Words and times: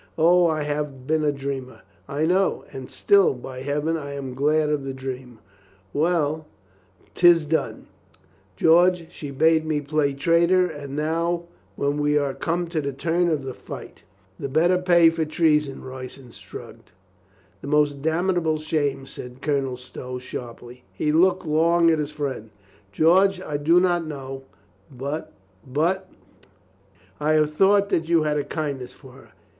"O, 0.17 0.47
I 0.47 0.63
have 0.63 1.05
been 1.05 1.23
a 1.23 1.31
dreamer. 1.31 1.81
I 2.07 2.25
know... 2.25 2.65
and 2.73 2.89
still, 2.89 3.35
by 3.35 3.61
Heaven, 3.61 3.95
I 3.97 4.13
am 4.15 4.33
glad 4.33 4.69
of 4.71 4.83
the 4.83 4.95
dream... 4.95 5.37
Well, 5.93 6.47
226 7.13 7.51
COLONEL 7.53 7.61
GREATHEART 7.61 7.83
'tis 7.83 7.85
done... 7.85 7.87
George, 8.57 9.11
she 9.13 9.29
bade 9.29 9.63
me 9.63 9.79
play 9.79 10.15
traitor. 10.15 10.65
And 10.65 10.95
now, 10.95 11.43
when 11.75 11.99
we 12.01 12.17
are 12.17 12.33
come 12.33 12.67
to 12.69 12.81
the 12.81 12.91
turn 12.93 13.27
of 13.29 13.43
the 13.43 13.53
fight." 13.53 14.01
"The 14.39 14.49
better 14.49 14.79
pay 14.79 15.11
for 15.11 15.23
treason," 15.23 15.83
Royston 15.83 16.31
shrugged. 16.31 16.89
"The 17.61 17.67
more 17.67 17.85
damnable 17.85 18.57
shame," 18.57 19.05
said 19.05 19.43
Colonel 19.43 19.77
Stow 19.77 20.17
sharply. 20.17 20.83
He 20.93 21.11
looked 21.11 21.45
long 21.45 21.91
at 21.91 21.99
his 21.99 22.09
friend. 22.09 22.49
"George, 22.91 23.39
I 23.39 23.57
do 23.57 23.79
not 23.79 24.07
know, 24.07 24.45
but— 24.89 25.31
but 25.71 26.09
I 27.19 27.33
have 27.33 27.53
thought 27.53 27.89
that 27.89 28.09
you 28.09 28.23
had 28.23 28.39
a 28.39 28.43
kindness 28.43 28.93
for 28.93 29.11
her. 29.11 29.31